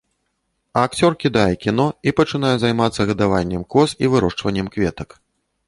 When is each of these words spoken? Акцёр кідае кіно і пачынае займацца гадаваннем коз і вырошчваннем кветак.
Акцёр 0.83 1.11
кідае 1.23 1.53
кіно 1.65 1.85
і 2.09 2.15
пачынае 2.21 2.55
займацца 2.63 3.07
гадаваннем 3.13 3.69
коз 3.77 3.89
і 4.07 4.13
вырошчваннем 4.15 4.67
кветак. 4.77 5.09